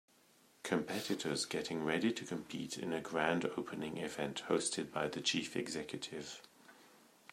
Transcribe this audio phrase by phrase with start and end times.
[0.63, 6.41] Competitors getting ready to compete in a grand opening event hosted by the chief executive